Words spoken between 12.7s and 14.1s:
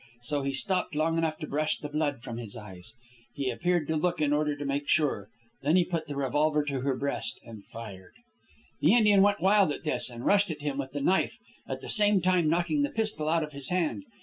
the pistol out of his hand.